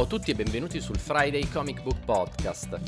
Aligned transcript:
Ciao 0.00 0.08
a 0.08 0.12
tutti 0.12 0.30
e 0.30 0.34
benvenuti 0.34 0.80
sul 0.80 0.96
Friday 0.96 1.46
Comic 1.50 1.82
Book 1.82 2.02
Podcast. 2.06 2.80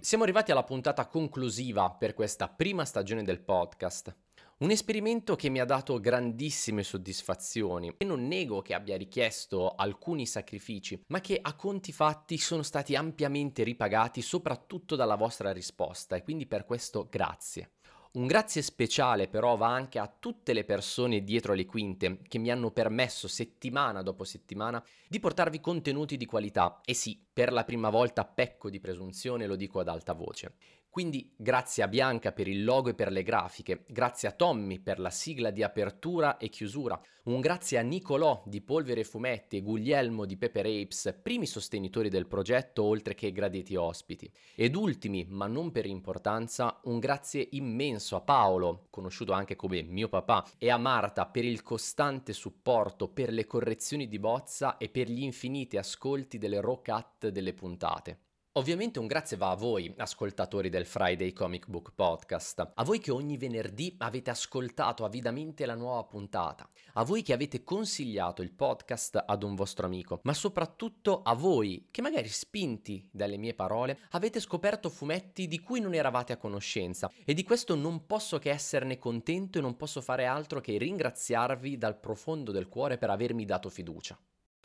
Siamo 0.00 0.22
arrivati 0.22 0.50
alla 0.50 0.64
puntata 0.64 1.06
conclusiva 1.06 1.90
per 1.92 2.12
questa 2.12 2.46
prima 2.46 2.84
stagione 2.84 3.22
del 3.22 3.40
podcast. 3.40 4.14
Un 4.58 4.70
esperimento 4.70 5.34
che 5.34 5.48
mi 5.48 5.60
ha 5.60 5.64
dato 5.64 5.98
grandissime 5.98 6.82
soddisfazioni 6.82 7.94
e 7.96 8.04
non 8.04 8.26
nego 8.26 8.60
che 8.60 8.74
abbia 8.74 8.98
richiesto 8.98 9.70
alcuni 9.70 10.26
sacrifici, 10.26 11.02
ma 11.06 11.22
che 11.22 11.38
a 11.40 11.54
conti 11.54 11.90
fatti 11.90 12.36
sono 12.36 12.62
stati 12.62 12.94
ampiamente 12.94 13.62
ripagati 13.62 14.20
soprattutto 14.20 14.94
dalla 14.94 15.16
vostra 15.16 15.52
risposta 15.52 16.16
e 16.16 16.22
quindi 16.22 16.44
per 16.46 16.66
questo 16.66 17.08
grazie. 17.10 17.70
Un 18.12 18.26
grazie 18.26 18.62
speciale 18.62 19.28
però 19.28 19.56
va 19.56 19.68
anche 19.68 19.98
a 19.98 20.06
tutte 20.06 20.52
le 20.52 20.64
persone 20.64 21.22
dietro 21.22 21.52
le 21.52 21.66
quinte 21.66 22.18
che 22.26 22.38
mi 22.38 22.50
hanno 22.50 22.70
permesso 22.70 23.28
settimana 23.28 24.02
dopo 24.02 24.24
settimana 24.24 24.82
di 25.06 25.20
portarvi 25.20 25.60
contenuti 25.60 26.16
di 26.16 26.24
qualità 26.24 26.80
e 26.84 26.94
sì, 26.94 27.22
per 27.30 27.52
la 27.52 27.64
prima 27.64 27.90
volta 27.90 28.24
pecco 28.24 28.70
di 28.70 28.80
presunzione, 28.80 29.46
lo 29.46 29.56
dico 29.56 29.80
ad 29.80 29.88
alta 29.88 30.14
voce. 30.14 30.54
Quindi 30.96 31.30
grazie 31.36 31.82
a 31.82 31.88
Bianca 31.88 32.32
per 32.32 32.48
il 32.48 32.64
logo 32.64 32.88
e 32.88 32.94
per 32.94 33.12
le 33.12 33.22
grafiche, 33.22 33.84
grazie 33.86 34.28
a 34.28 34.32
Tommy 34.32 34.78
per 34.78 34.98
la 34.98 35.10
sigla 35.10 35.50
di 35.50 35.62
apertura 35.62 36.38
e 36.38 36.48
chiusura, 36.48 36.98
un 37.24 37.38
grazie 37.38 37.76
a 37.76 37.82
Nicolò 37.82 38.42
di 38.46 38.62
Polvere 38.62 39.04
Fumetti 39.04 39.58
e 39.58 39.60
Guglielmo 39.60 40.24
di 40.24 40.38
Pepper 40.38 40.64
Apes, 40.64 41.18
primi 41.22 41.44
sostenitori 41.44 42.08
del 42.08 42.26
progetto 42.26 42.82
oltre 42.84 43.14
che 43.14 43.30
graditi 43.30 43.76
ospiti. 43.76 44.32
Ed 44.54 44.74
ultimi, 44.74 45.26
ma 45.28 45.46
non 45.46 45.70
per 45.70 45.84
importanza, 45.84 46.80
un 46.84 46.98
grazie 46.98 47.46
immenso 47.50 48.16
a 48.16 48.22
Paolo, 48.22 48.86
conosciuto 48.88 49.34
anche 49.34 49.54
come 49.54 49.82
mio 49.82 50.08
papà, 50.08 50.46
e 50.56 50.70
a 50.70 50.78
Marta 50.78 51.26
per 51.26 51.44
il 51.44 51.60
costante 51.60 52.32
supporto, 52.32 53.08
per 53.08 53.34
le 53.34 53.44
correzioni 53.44 54.08
di 54.08 54.18
bozza 54.18 54.78
e 54.78 54.88
per 54.88 55.10
gli 55.10 55.24
infiniti 55.24 55.76
ascolti 55.76 56.38
delle 56.38 56.62
raw 56.62 56.80
cut 56.80 57.28
delle 57.28 57.52
puntate. 57.52 58.20
Ovviamente 58.56 58.98
un 58.98 59.06
grazie 59.06 59.36
va 59.36 59.50
a 59.50 59.54
voi, 59.54 59.92
ascoltatori 59.98 60.70
del 60.70 60.86
Friday 60.86 61.34
Comic 61.34 61.68
Book 61.68 61.92
Podcast, 61.94 62.70
a 62.72 62.84
voi 62.84 63.00
che 63.00 63.10
ogni 63.10 63.36
venerdì 63.36 63.94
avete 63.98 64.30
ascoltato 64.30 65.04
avidamente 65.04 65.66
la 65.66 65.74
nuova 65.74 66.02
puntata, 66.04 66.66
a 66.94 67.04
voi 67.04 67.20
che 67.20 67.34
avete 67.34 67.62
consigliato 67.64 68.40
il 68.40 68.52
podcast 68.52 69.24
ad 69.26 69.42
un 69.42 69.54
vostro 69.54 69.84
amico, 69.84 70.20
ma 70.22 70.32
soprattutto 70.32 71.20
a 71.20 71.34
voi 71.34 71.88
che 71.90 72.00
magari 72.00 72.28
spinti 72.28 73.06
dalle 73.12 73.36
mie 73.36 73.52
parole 73.52 73.98
avete 74.12 74.40
scoperto 74.40 74.88
fumetti 74.88 75.46
di 75.46 75.60
cui 75.60 75.80
non 75.80 75.92
eravate 75.92 76.32
a 76.32 76.38
conoscenza. 76.38 77.12
E 77.26 77.34
di 77.34 77.44
questo 77.44 77.74
non 77.74 78.06
posso 78.06 78.38
che 78.38 78.48
esserne 78.48 78.96
contento 78.96 79.58
e 79.58 79.60
non 79.60 79.76
posso 79.76 80.00
fare 80.00 80.24
altro 80.24 80.62
che 80.62 80.78
ringraziarvi 80.78 81.76
dal 81.76 82.00
profondo 82.00 82.52
del 82.52 82.68
cuore 82.68 82.96
per 82.96 83.10
avermi 83.10 83.44
dato 83.44 83.68
fiducia. 83.68 84.18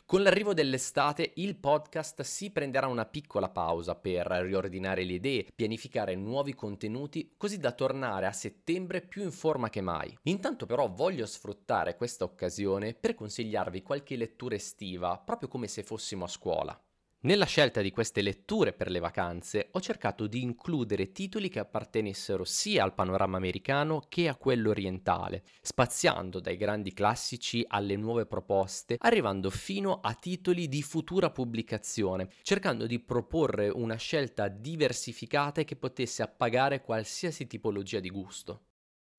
Con 0.04 0.22
l'arrivo 0.22 0.52
dell'estate 0.52 1.32
il 1.36 1.56
podcast 1.56 2.20
si 2.20 2.50
prenderà 2.50 2.86
una 2.86 3.06
piccola 3.06 3.48
pausa 3.48 3.94
per 3.94 4.26
riordinare 4.26 5.04
le 5.04 5.14
idee, 5.14 5.46
pianificare 5.54 6.14
nuovi 6.14 6.54
contenuti, 6.54 7.32
così 7.38 7.58
da 7.58 7.72
tornare 7.72 8.26
a 8.26 8.32
settembre 8.32 9.00
più 9.00 9.22
in 9.22 9.32
forma 9.32 9.70
che 9.70 9.80
mai. 9.80 10.14
Intanto 10.24 10.66
però 10.66 10.88
voglio 10.88 11.24
sfruttare 11.24 11.96
questa 11.96 12.24
occasione 12.24 12.92
per 12.92 13.14
consigliarvi 13.14 13.82
qualche 13.82 14.16
lettura 14.16 14.54
estiva, 14.54 15.16
proprio 15.18 15.48
come 15.48 15.66
se 15.66 15.82
fossimo 15.82 16.24
a 16.24 16.28
scuola. 16.28 16.78
Nella 17.24 17.44
scelta 17.44 17.82
di 17.82 17.92
queste 17.92 18.20
letture 18.20 18.72
per 18.72 18.90
le 18.90 18.98
vacanze 18.98 19.68
ho 19.70 19.80
cercato 19.80 20.26
di 20.26 20.42
includere 20.42 21.12
titoli 21.12 21.48
che 21.48 21.60
appartenessero 21.60 22.42
sia 22.42 22.82
al 22.82 22.94
panorama 22.94 23.36
americano 23.36 24.02
che 24.08 24.26
a 24.26 24.34
quello 24.34 24.70
orientale, 24.70 25.44
spaziando 25.60 26.40
dai 26.40 26.56
grandi 26.56 26.92
classici 26.92 27.64
alle 27.68 27.94
nuove 27.94 28.26
proposte, 28.26 28.96
arrivando 28.98 29.50
fino 29.50 30.00
a 30.00 30.14
titoli 30.14 30.66
di 30.66 30.82
futura 30.82 31.30
pubblicazione, 31.30 32.28
cercando 32.42 32.86
di 32.86 32.98
proporre 32.98 33.68
una 33.68 33.94
scelta 33.94 34.48
diversificata 34.48 35.60
e 35.60 35.64
che 35.64 35.76
potesse 35.76 36.22
appagare 36.22 36.82
qualsiasi 36.82 37.46
tipologia 37.46 38.00
di 38.00 38.10
gusto. 38.10 38.62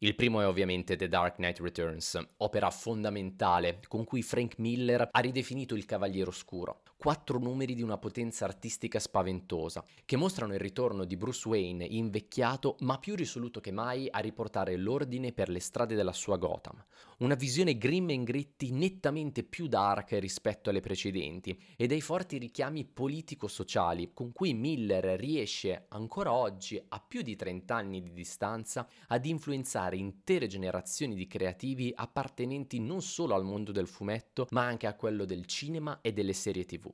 Il 0.04 0.16
primo 0.16 0.42
è 0.42 0.46
ovviamente 0.46 0.98
The 0.98 1.08
Dark 1.08 1.36
Knight 1.36 1.62
Returns, 1.62 2.20
opera 2.40 2.70
fondamentale 2.70 3.80
con 3.88 4.04
cui 4.04 4.22
Frank 4.22 4.58
Miller 4.58 5.08
ha 5.10 5.20
ridefinito 5.22 5.76
il 5.76 5.86
Cavaliere 5.86 6.28
Oscuro. 6.28 6.82
Quattro 7.04 7.38
numeri 7.38 7.76
di 7.76 7.82
una 7.82 7.98
potenza 7.98 8.46
artistica 8.46 8.98
spaventosa, 8.98 9.84
che 10.06 10.16
mostrano 10.16 10.54
il 10.54 10.60
ritorno 10.62 11.04
di 11.04 11.18
Bruce 11.18 11.46
Wayne 11.50 11.84
invecchiato 11.84 12.78
ma 12.80 12.98
più 12.98 13.14
risoluto 13.16 13.60
che 13.60 13.72
mai 13.74 14.08
a 14.10 14.20
riportare 14.20 14.78
l'ordine 14.78 15.34
per 15.34 15.50
le 15.50 15.60
strade 15.60 15.96
della 15.96 16.14
sua 16.14 16.38
Gotham. 16.38 16.82
Una 17.18 17.36
visione 17.36 17.78
grim 17.78 18.10
e 18.10 18.24
gritty 18.24 18.72
nettamente 18.72 19.44
più 19.44 19.68
dark 19.68 20.14
rispetto 20.14 20.70
alle 20.70 20.80
precedenti 20.80 21.62
e 21.76 21.88
dai 21.88 22.00
forti 22.00 22.38
richiami 22.38 22.86
politico-sociali 22.86 24.12
con 24.14 24.32
cui 24.32 24.54
Miller 24.54 25.20
riesce 25.20 25.88
ancora 25.90 26.32
oggi, 26.32 26.82
a 26.88 27.04
più 27.06 27.22
di 27.22 27.36
30 27.36 27.76
anni 27.76 28.02
di 28.02 28.14
distanza, 28.14 28.88
ad 29.08 29.26
influenzare 29.26 29.98
intere 29.98 30.48
generazioni 30.48 31.16
di 31.16 31.28
creativi 31.28 31.92
appartenenti 31.94 32.80
non 32.80 33.02
solo 33.02 33.36
al 33.36 33.44
mondo 33.44 33.74
del 33.74 33.88
fumetto, 33.88 34.48
ma 34.52 34.64
anche 34.64 34.88
a 34.88 34.96
quello 34.96 35.26
del 35.26 35.46
cinema 35.46 36.00
e 36.00 36.14
delle 36.14 36.32
serie 36.32 36.64
tv. 36.64 36.92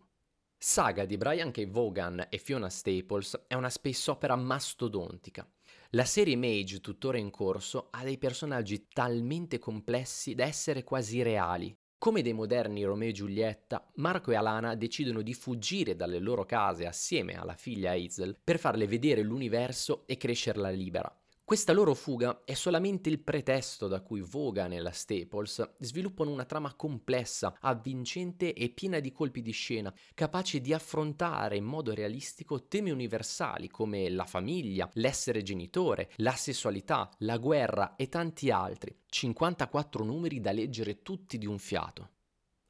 Saga 0.62 1.06
di 1.06 1.16
Brian 1.16 1.52
K. 1.52 1.66
Vaughan 1.70 2.28
e 2.28 2.38
Fiona 2.38 2.70
Staples 2.70 3.46
è 3.48 3.54
una 3.54 3.70
space 3.70 4.12
opera 4.12 4.36
mastodontica. 4.36 5.50
La 5.92 6.04
serie 6.04 6.36
Mage, 6.36 6.82
tuttora 6.82 7.18
in 7.18 7.30
corso, 7.30 7.88
ha 7.92 8.04
dei 8.04 8.18
personaggi 8.18 8.88
talmente 8.90 9.58
complessi 9.58 10.36
da 10.36 10.44
essere 10.44 10.84
quasi 10.84 11.22
reali. 11.22 11.74
Come 11.98 12.22
dei 12.22 12.34
moderni 12.34 12.84
Romeo 12.84 13.08
e 13.08 13.14
Giulietta, 13.14 13.90
Marco 13.96 14.32
e 14.32 14.36
Alana 14.36 14.76
decidono 14.76 15.22
di 15.22 15.34
fuggire 15.34 15.96
dalle 15.96 16.20
loro 16.20 16.44
case 16.44 16.86
assieme 16.86 17.40
alla 17.40 17.56
figlia 17.56 17.94
Hazel 17.94 18.38
per 18.44 18.60
farle 18.60 18.86
vedere 18.86 19.22
l'universo 19.22 20.04
e 20.08 20.18
crescerla 20.18 20.70
libera. 20.72 21.19
Questa 21.50 21.74
loro 21.74 21.96
fuga 21.96 22.44
è 22.46 22.54
solamente 22.54 23.10
il 23.10 23.18
pretesto 23.18 23.88
da 23.88 24.02
cui 24.02 24.22
Vaughan 24.22 24.72
e 24.72 24.80
la 24.80 24.92
Staples 24.92 25.78
sviluppano 25.80 26.30
una 26.30 26.46
trama 26.46 26.76
complessa, 26.76 27.58
avvincente 27.62 28.54
e 28.54 28.70
piena 28.70 29.00
di 29.00 29.12
colpi 29.12 29.42
di 29.42 29.50
scena, 29.50 29.92
capace 30.14 30.62
di 30.62 30.74
affrontare 30.74 31.58
in 31.58 31.64
modo 31.64 31.92
realistico 31.92 32.68
temi 32.68 32.92
universali 32.92 33.68
come 33.68 34.12
la 34.12 34.26
famiglia, 34.26 34.88
l'essere 34.94 35.42
genitore, 35.42 36.12
la 36.18 36.34
sessualità, 36.34 37.10
la 37.22 37.40
guerra 37.40 37.96
e 37.96 38.10
tanti 38.10 38.52
altri. 38.52 38.96
54 39.08 40.04
numeri 40.04 40.40
da 40.40 40.52
leggere 40.52 41.02
tutti 41.02 41.40
di 41.40 41.48
un 41.48 41.58
fiato. 41.58 42.10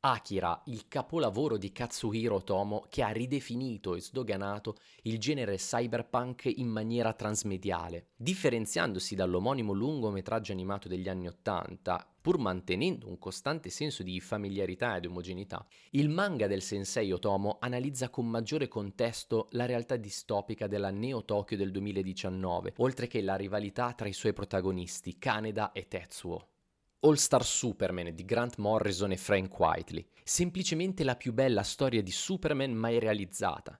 Akira, 0.02 0.62
il 0.68 0.88
capolavoro 0.88 1.58
di 1.58 1.74
Katsuhiro 1.74 2.36
Otomo 2.36 2.86
che 2.88 3.04
ha 3.04 3.10
ridefinito 3.10 3.96
e 3.96 4.00
sdoganato 4.00 4.78
il 5.02 5.20
genere 5.20 5.58
cyberpunk 5.58 6.46
in 6.46 6.70
maniera 6.70 7.12
transmediale, 7.12 8.12
differenziandosi 8.16 9.14
dall'omonimo 9.14 9.74
lungometraggio 9.74 10.54
animato 10.54 10.88
degli 10.88 11.10
anni 11.10 11.28
Ottanta, 11.28 12.08
pur 12.22 12.38
mantenendo 12.38 13.10
un 13.10 13.18
costante 13.18 13.70
senso 13.70 14.02
di 14.02 14.22
familiarità 14.22 14.96
ed 14.96 15.06
omogeneità, 15.06 15.68
il 15.92 16.08
manga 16.08 16.48
del 16.48 16.62
sensei 16.62 17.12
Otomo 17.12 17.58
analizza 17.60 18.08
con 18.08 18.26
maggiore 18.26 18.70
contesto 18.70 19.50
la 19.52 19.66
realtà 19.66 19.98
distopica 19.98 20.68
della 20.68 20.92
Neo 20.92 21.26
Tokyo 21.26 21.58
del 21.58 21.72
2019, 21.72 22.76
oltre 22.78 23.08
che 23.08 23.22
la 23.22 23.36
rivalità 23.36 23.92
tra 23.92 24.08
i 24.08 24.14
suoi 24.14 24.32
protagonisti, 24.32 25.18
Kaneda 25.18 25.74
e 25.74 25.90
Tetsuo. 25.90 26.48
All 27.02 27.14
Star 27.14 27.46
Superman 27.46 28.14
di 28.14 28.26
Grant 28.26 28.58
Morrison 28.58 29.14
e 29.14 29.16
Frank 29.16 29.58
Whiteley, 29.58 30.06
semplicemente 30.22 31.06
la 31.06 31.16
più 31.16 31.32
bella 31.32 31.64
storia 31.64 32.04
di 32.04 32.12
Superman 32.12 32.74
mai 32.74 33.00
realizzata. 33.00 33.80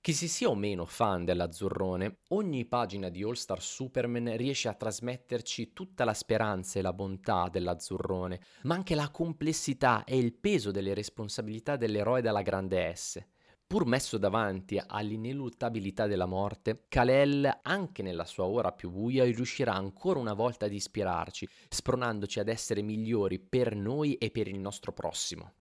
Che 0.00 0.12
si 0.12 0.26
sia 0.26 0.48
o 0.48 0.56
meno 0.56 0.84
fan 0.84 1.24
dell'azzurrone, 1.24 2.22
ogni 2.30 2.64
pagina 2.64 3.08
di 3.08 3.22
All 3.22 3.34
Star 3.34 3.62
Superman 3.62 4.36
riesce 4.36 4.66
a 4.66 4.74
trasmetterci 4.74 5.72
tutta 5.72 6.02
la 6.04 6.12
speranza 6.12 6.80
e 6.80 6.82
la 6.82 6.92
bontà 6.92 7.48
dell'azzurrone, 7.48 8.40
ma 8.62 8.74
anche 8.74 8.96
la 8.96 9.10
complessità 9.10 10.02
e 10.02 10.18
il 10.18 10.34
peso 10.34 10.72
delle 10.72 10.92
responsabilità 10.92 11.76
dell'eroe 11.76 12.20
dalla 12.20 12.42
grande 12.42 12.92
S. 12.92 13.24
Pur 13.68 13.84
messo 13.84 14.16
davanti 14.16 14.80
all'ineluttabilità 14.84 16.06
della 16.06 16.26
morte, 16.26 16.84
Kalel, 16.86 17.62
anche 17.62 18.00
nella 18.00 18.24
sua 18.24 18.44
ora 18.44 18.70
più 18.70 18.90
buia, 18.90 19.24
riuscirà 19.24 19.74
ancora 19.74 20.20
una 20.20 20.34
volta 20.34 20.66
ad 20.66 20.72
ispirarci, 20.72 21.48
spronandoci 21.68 22.38
ad 22.38 22.46
essere 22.48 22.80
migliori 22.82 23.40
per 23.40 23.74
noi 23.74 24.14
e 24.14 24.30
per 24.30 24.46
il 24.46 24.60
nostro 24.60 24.92
prossimo. 24.92 25.54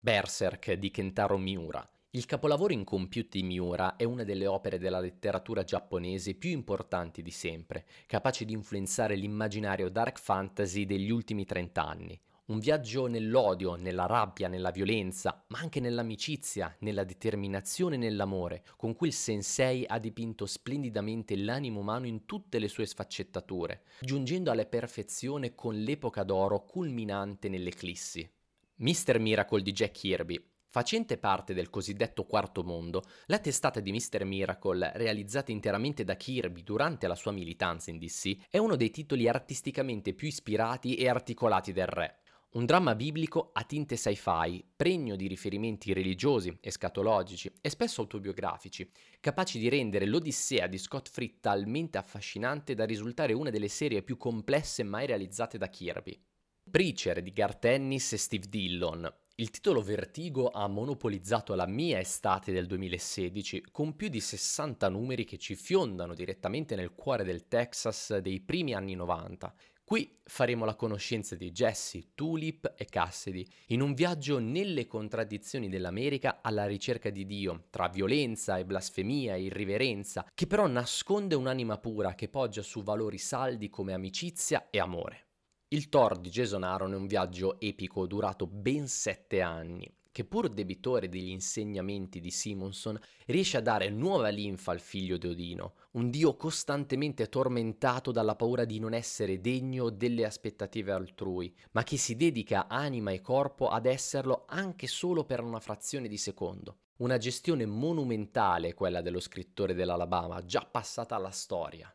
Berserk 0.00 0.72
di 0.72 0.90
Kentaro 0.90 1.38
Miura. 1.38 1.88
Il 2.10 2.26
capolavoro 2.26 2.72
incompiuto 2.72 3.38
di 3.38 3.44
Miura 3.44 3.94
è 3.94 4.02
una 4.02 4.24
delle 4.24 4.48
opere 4.48 4.80
della 4.80 4.98
letteratura 4.98 5.62
giapponese 5.62 6.34
più 6.34 6.50
importanti 6.50 7.22
di 7.22 7.30
sempre, 7.30 7.86
capace 8.06 8.44
di 8.44 8.54
influenzare 8.54 9.14
l'immaginario 9.14 9.88
dark 9.88 10.18
fantasy 10.18 10.84
degli 10.84 11.10
ultimi 11.10 11.44
trent'anni. 11.44 12.20
Un 12.52 12.58
viaggio 12.58 13.06
nell'odio, 13.06 13.76
nella 13.76 14.04
rabbia, 14.04 14.46
nella 14.46 14.70
violenza, 14.70 15.42
ma 15.48 15.60
anche 15.60 15.80
nell'amicizia, 15.80 16.76
nella 16.80 17.02
determinazione 17.02 17.94
e 17.94 17.98
nell'amore, 17.98 18.62
con 18.76 18.94
cui 18.94 19.06
il 19.06 19.14
sensei 19.14 19.86
ha 19.88 19.98
dipinto 19.98 20.44
splendidamente 20.44 21.34
l'animo 21.34 21.80
umano 21.80 22.06
in 22.06 22.26
tutte 22.26 22.58
le 22.58 22.68
sue 22.68 22.84
sfaccettature, 22.84 23.84
giungendo 24.00 24.50
alla 24.50 24.66
perfezione 24.66 25.54
con 25.54 25.76
l'epoca 25.76 26.24
d'oro 26.24 26.66
culminante 26.66 27.48
nell'eclissi. 27.48 28.30
Mr. 28.76 29.18
Miracle 29.18 29.62
di 29.62 29.72
Jack 29.72 29.92
Kirby 29.92 30.50
Facente 30.72 31.18
parte 31.18 31.52
del 31.52 31.68
cosiddetto 31.68 32.24
quarto 32.24 32.62
mondo, 32.62 33.04
la 33.26 33.38
testata 33.38 33.78
di 33.78 33.92
Mr. 33.92 34.24
Miracle, 34.24 34.92
realizzata 34.94 35.52
interamente 35.52 36.02
da 36.02 36.16
Kirby 36.16 36.62
durante 36.62 37.06
la 37.06 37.14
sua 37.14 37.30
militanza 37.30 37.90
in 37.90 37.98
DC, 37.98 38.48
è 38.48 38.56
uno 38.56 38.74
dei 38.74 38.90
titoli 38.90 39.28
artisticamente 39.28 40.14
più 40.14 40.28
ispirati 40.28 40.94
e 40.94 41.10
articolati 41.10 41.72
del 41.72 41.88
re. 41.88 42.20
Un 42.54 42.66
dramma 42.66 42.94
biblico 42.94 43.48
a 43.54 43.64
tinte 43.64 43.96
sci-fi, 43.96 44.62
pregno 44.76 45.16
di 45.16 45.26
riferimenti 45.26 45.94
religiosi, 45.94 46.54
escatologici 46.60 47.50
e 47.62 47.70
spesso 47.70 48.02
autobiografici, 48.02 48.90
capaci 49.20 49.58
di 49.58 49.70
rendere 49.70 50.04
l'Odissea 50.04 50.66
di 50.66 50.76
Scott 50.76 51.08
Free 51.08 51.40
talmente 51.40 51.96
affascinante 51.96 52.74
da 52.74 52.84
risultare 52.84 53.32
una 53.32 53.48
delle 53.48 53.68
serie 53.68 54.02
più 54.02 54.18
complesse 54.18 54.82
mai 54.82 55.06
realizzate 55.06 55.56
da 55.56 55.70
Kirby. 55.70 56.22
Preacher 56.70 57.22
di 57.22 57.32
Garth 57.32 57.64
Ennis 57.64 58.12
e 58.12 58.18
Steve 58.18 58.46
Dillon, 58.46 59.10
il 59.36 59.50
titolo 59.50 59.80
Vertigo 59.80 60.50
ha 60.50 60.68
monopolizzato 60.68 61.54
la 61.54 61.66
mia 61.66 61.98
estate 61.98 62.52
del 62.52 62.66
2016 62.66 63.68
con 63.72 63.96
più 63.96 64.08
di 64.08 64.20
60 64.20 64.90
numeri 64.90 65.24
che 65.24 65.38
ci 65.38 65.54
fiondano 65.54 66.12
direttamente 66.12 66.76
nel 66.76 66.92
cuore 66.92 67.24
del 67.24 67.48
Texas 67.48 68.18
dei 68.18 68.40
primi 68.40 68.74
anni 68.74 68.94
90. 68.94 69.54
Qui 69.92 70.20
faremo 70.24 70.64
la 70.64 70.74
conoscenza 70.74 71.36
di 71.36 71.50
Jesse, 71.50 72.14
Tulip 72.14 72.72
e 72.78 72.86
Cassidy 72.86 73.46
in 73.66 73.82
un 73.82 73.92
viaggio 73.92 74.38
nelle 74.38 74.86
contraddizioni 74.86 75.68
dell'America 75.68 76.38
alla 76.40 76.64
ricerca 76.64 77.10
di 77.10 77.26
Dio, 77.26 77.64
tra 77.68 77.88
violenza 77.88 78.56
e 78.56 78.64
blasfemia 78.64 79.34
e 79.34 79.42
irriverenza, 79.42 80.24
che 80.32 80.46
però 80.46 80.66
nasconde 80.66 81.34
un'anima 81.34 81.76
pura 81.76 82.14
che 82.14 82.30
poggia 82.30 82.62
su 82.62 82.82
valori 82.82 83.18
saldi 83.18 83.68
come 83.68 83.92
amicizia 83.92 84.68
e 84.70 84.78
amore. 84.78 85.26
Il 85.68 85.90
Thor 85.90 86.18
di 86.18 86.30
Jason 86.30 86.62
Aaron 86.62 86.94
è 86.94 86.96
un 86.96 87.06
viaggio 87.06 87.60
epico 87.60 88.06
durato 88.06 88.46
ben 88.46 88.88
sette 88.88 89.42
anni, 89.42 89.94
che 90.12 90.24
pur 90.24 90.50
debitore 90.50 91.08
degli 91.08 91.30
insegnamenti 91.30 92.20
di 92.20 92.30
Simonson, 92.30 93.00
riesce 93.26 93.56
a 93.56 93.62
dare 93.62 93.88
nuova 93.88 94.28
linfa 94.28 94.70
al 94.70 94.80
figlio 94.80 95.16
di 95.16 95.26
Odino, 95.26 95.74
un 95.92 96.10
dio 96.10 96.36
costantemente 96.36 97.28
tormentato 97.28 98.12
dalla 98.12 98.36
paura 98.36 98.64
di 98.66 98.78
non 98.78 98.92
essere 98.92 99.40
degno 99.40 99.88
delle 99.88 100.26
aspettative 100.26 100.92
altrui, 100.92 101.52
ma 101.72 101.82
che 101.82 101.96
si 101.96 102.14
dedica 102.14 102.68
anima 102.68 103.10
e 103.10 103.22
corpo 103.22 103.68
ad 103.68 103.86
esserlo 103.86 104.44
anche 104.46 104.86
solo 104.86 105.24
per 105.24 105.40
una 105.40 105.60
frazione 105.60 106.08
di 106.08 106.18
secondo. 106.18 106.76
Una 106.98 107.16
gestione 107.16 107.64
monumentale 107.66 108.74
quella 108.74 109.00
dello 109.00 109.18
scrittore 109.18 109.74
dell'Alabama, 109.74 110.44
già 110.44 110.68
passata 110.70 111.16
alla 111.16 111.30
storia. 111.30 111.92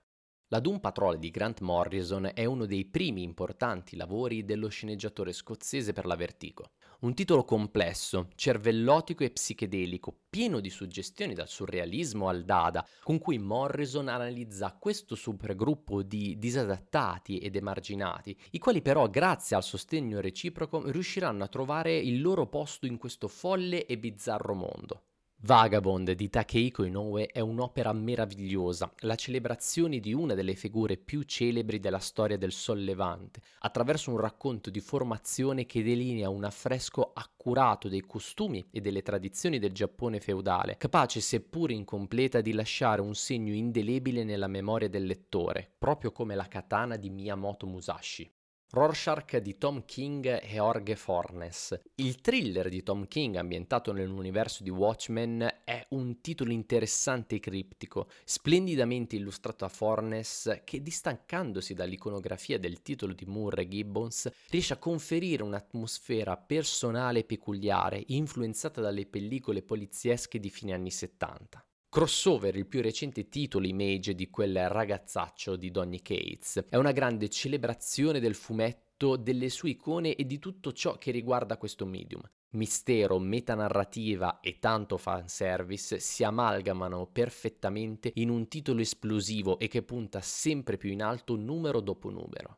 La 0.49 0.59
Doom 0.61 0.79
Patrol 0.79 1.19
di 1.19 1.29
Grant 1.29 1.59
Morrison 1.59 2.31
è 2.33 2.45
uno 2.45 2.65
dei 2.65 2.85
primi 2.85 3.21
importanti 3.21 3.97
lavori 3.97 4.45
dello 4.45 4.69
sceneggiatore 4.69 5.33
scozzese 5.33 5.91
per 5.91 6.05
la 6.05 6.15
Vertigo. 6.15 6.71
Un 6.99 7.13
titolo 7.13 7.43
complesso, 7.43 8.29
cervellotico 8.33 9.23
e 9.23 9.29
psichedelico, 9.29 10.21
pieno 10.27 10.59
di 10.59 10.71
suggestioni 10.71 11.35
dal 11.35 11.47
surrealismo 11.47 12.27
al 12.27 12.43
dada, 12.43 12.83
con 13.03 13.19
cui 13.19 13.37
Morrison 13.37 14.07
analizza 14.07 14.75
questo 14.79 15.13
supergruppo 15.13 16.01
di 16.01 16.39
disadattati 16.39 17.37
ed 17.37 17.55
emarginati, 17.55 18.35
i 18.53 18.57
quali 18.57 18.81
però 18.81 19.07
grazie 19.11 19.55
al 19.55 19.63
sostegno 19.63 20.19
reciproco 20.19 20.89
riusciranno 20.89 21.43
a 21.43 21.49
trovare 21.49 21.95
il 21.95 22.19
loro 22.19 22.47
posto 22.47 22.87
in 22.87 22.97
questo 22.97 23.27
folle 23.27 23.85
e 23.85 23.99
bizzarro 23.99 24.55
mondo. 24.55 25.06
Vagabond 25.39 26.13
di 26.13 26.29
Takehiko 26.31 26.83
Inoue 26.83 27.27
è 27.27 27.39
un'opera 27.41 27.93
meravigliosa, 27.93 28.91
la 29.01 29.13
celebrazione 29.13 29.99
di 29.99 30.11
una 30.11 30.33
delle 30.33 30.55
figure 30.55 30.97
più 30.97 31.21
celebri 31.21 31.79
della 31.79 31.99
storia 31.99 32.39
del 32.39 32.51
sollevante, 32.51 33.41
attraverso 33.59 34.09
un 34.09 34.17
racconto 34.17 34.71
di 34.71 34.79
formazione 34.79 35.67
che 35.67 35.83
delinea 35.83 36.27
un 36.27 36.43
affresco 36.43 37.11
accurato 37.13 37.87
dei 37.87 38.01
costumi 38.01 38.67
e 38.71 38.81
delle 38.81 39.03
tradizioni 39.03 39.59
del 39.59 39.73
Giappone 39.73 40.19
feudale, 40.19 40.75
capace 40.75 41.21
seppur 41.21 41.69
incompleta 41.69 42.41
di 42.41 42.53
lasciare 42.53 43.01
un 43.01 43.13
segno 43.13 43.53
indelebile 43.53 44.23
nella 44.23 44.47
memoria 44.47 44.89
del 44.89 45.05
lettore, 45.05 45.71
proprio 45.77 46.11
come 46.11 46.33
la 46.33 46.47
katana 46.47 46.97
di 46.97 47.11
Miyamoto 47.11 47.67
Musashi. 47.67 48.27
Rorschach 48.69 49.37
di 49.37 49.57
Tom 49.57 49.85
King 49.85 50.25
e 50.25 50.55
Jorge 50.55 50.97
Fornes. 50.97 51.79
Il 51.95 52.19
thriller 52.19 52.67
di 52.67 52.83
Tom 52.83 53.07
King 53.07 53.37
ambientato 53.37 53.93
nell'universo 53.93 54.61
di 54.61 54.69
Watchmen 54.69 55.61
è 55.63 55.85
un 55.91 56.19
titolo 56.19 56.51
interessante 56.51 57.35
e 57.35 57.39
criptico, 57.39 58.09
splendidamente 58.25 59.15
illustrato 59.15 59.63
da 59.65 59.69
Fornes 59.69 60.61
che 60.65 60.81
distaccandosi 60.81 61.73
dall'iconografia 61.73 62.59
del 62.59 62.81
titolo 62.81 63.13
di 63.13 63.25
Moore 63.25 63.61
e 63.61 63.67
Gibbons 63.69 64.29
riesce 64.49 64.73
a 64.73 64.77
conferire 64.77 65.43
un'atmosfera 65.43 66.35
personale 66.35 67.19
e 67.19 67.23
peculiare 67.23 68.03
influenzata 68.07 68.81
dalle 68.81 69.05
pellicole 69.05 69.61
poliziesche 69.61 70.39
di 70.39 70.49
fine 70.49 70.73
anni 70.73 70.91
70. 70.91 71.66
Crossover, 71.89 72.55
il 72.55 72.67
più 72.67 72.81
recente 72.81 73.29
titolo 73.29 73.65
image 73.65 74.13
di 74.13 74.29
quel 74.29 74.69
ragazzaccio 74.69 75.55
di 75.55 75.71
Donny 75.71 76.01
Cates. 76.01 76.65
È 76.69 76.75
una 76.75 76.91
grande 76.91 77.29
celebrazione 77.29 78.19
del 78.19 78.35
fumetto, 78.35 79.15
delle 79.15 79.49
sue 79.49 79.69
icone 79.69 80.15
e 80.15 80.25
di 80.25 80.37
tutto 80.37 80.73
ciò 80.73 80.97
che 80.97 81.11
riguarda 81.11 81.57
questo 81.57 81.85
medium. 81.85 82.21
Mistero, 82.51 83.19
metanarrativa 83.19 84.41
e 84.41 84.59
tanto 84.59 84.97
fanservice 84.97 85.99
si 85.99 86.23
amalgamano 86.23 87.07
perfettamente 87.07 88.11
in 88.15 88.29
un 88.29 88.47
titolo 88.47 88.81
esplosivo 88.81 89.57
e 89.57 89.67
che 89.69 89.81
punta 89.81 90.19
sempre 90.21 90.77
più 90.77 90.91
in 90.91 91.01
alto 91.01 91.35
numero 91.35 91.79
dopo 91.79 92.09
numero. 92.09 92.57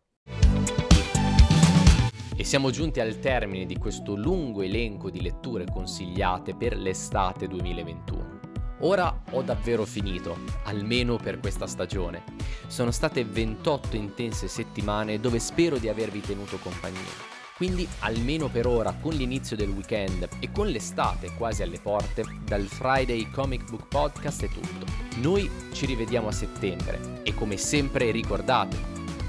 E 2.36 2.44
siamo 2.44 2.72
giunti 2.72 3.00
al 3.00 3.20
termine 3.20 3.66
di 3.66 3.78
questo 3.78 4.16
lungo 4.16 4.64
elenco 4.64 5.10
di 5.12 5.22
letture 5.22 5.66
consigliate 5.66 6.56
per 6.56 6.78
l'estate 6.78 7.48
2021. 7.48 8.39
Ora 8.82 9.24
ho 9.32 9.42
davvero 9.42 9.86
finito, 9.86 10.38
almeno 10.64 11.18
per 11.18 11.40
questa 11.40 11.68
stagione. 11.68 12.24
Sono 12.68 12.92
state 12.92 13.26
28 13.26 13.96
intense 13.96 14.48
settimane 14.48 15.20
dove 15.20 15.40
spero 15.40 15.78
di 15.78 15.90
avervi 15.90 16.22
tenuto 16.22 16.58
compagnia. 16.58 17.28
Quindi 17.58 17.86
almeno 18.00 18.48
per 18.48 18.68
ora, 18.68 18.96
con 19.02 19.14
l'inizio 19.14 19.58
del 19.58 19.70
weekend 19.70 20.30
e 20.40 20.50
con 20.54 20.68
l'estate 20.68 21.34
quasi 21.36 21.62
alle 21.62 21.80
porte, 21.82 22.24
dal 22.46 22.66
Friday 22.68 23.30
Comic 23.32 23.70
Book 23.70 23.88
Podcast 23.90 24.46
è 24.46 24.48
tutto. 24.48 24.86
Noi 25.18 25.50
ci 25.74 25.86
rivediamo 25.86 26.30
a 26.30 26.32
settembre 26.32 27.22
e 27.24 27.34
come 27.36 27.58
sempre 27.58 28.12
ricordate, 28.12 28.78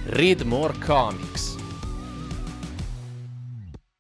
read 0.05 0.43
more 0.43 0.73
comics! 0.79 1.60